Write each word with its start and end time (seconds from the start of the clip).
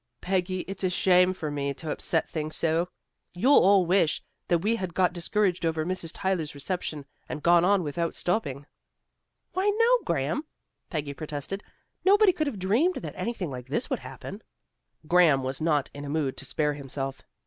"Peggy, 0.19 0.61
it's 0.61 0.83
a 0.83 0.89
shame 0.89 1.31
for 1.31 1.51
me 1.51 1.75
to 1.75 1.91
upset 1.91 2.27
things 2.27 2.55
so. 2.55 2.89
You'll 3.35 3.59
all 3.59 3.85
wish 3.85 4.23
that 4.47 4.57
we 4.57 4.75
had 4.75 4.95
got 4.95 5.13
discouraged 5.13 5.63
over 5.63 5.85
Mrs. 5.85 6.09
Tyler's 6.11 6.55
reception, 6.55 7.05
and 7.29 7.43
gone 7.43 7.63
on 7.63 7.83
without 7.83 8.15
stopping." 8.15 8.65
"Why, 9.53 9.69
no, 9.69 9.99
Graham," 10.03 10.45
Peggy 10.89 11.13
protested. 11.13 11.61
"Nobody 12.03 12.31
could 12.31 12.47
have 12.47 12.57
dreamed 12.57 12.95
that 12.95 13.13
anything 13.15 13.51
like 13.51 13.67
this 13.67 13.91
would 13.91 13.99
happen." 13.99 14.41
Graham 15.05 15.43
was 15.43 15.61
not 15.61 15.91
in 15.93 16.03
a 16.03 16.09
mood 16.09 16.35
to 16.37 16.45
spare 16.45 16.73
himself. 16.73 17.21